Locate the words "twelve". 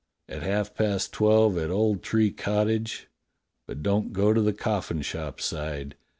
1.13-1.59